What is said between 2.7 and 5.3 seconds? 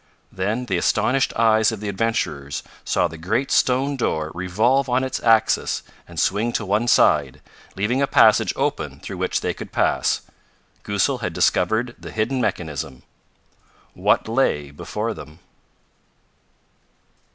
saw the great stone door revolve on its